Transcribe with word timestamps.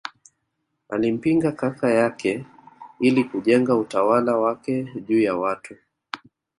Alimpinga 0.89 1.51
kaka 1.51 1.91
yake 1.91 2.45
ili 2.99 3.23
kujenga 3.23 3.75
utawala 3.75 4.37
wake 4.37 4.83
juu 5.07 5.21
ya 5.21 5.35
watu 5.35 5.75